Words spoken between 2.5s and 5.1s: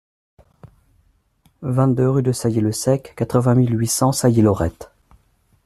le Sec, quatre-vingt mille huit cents Sailly-Laurette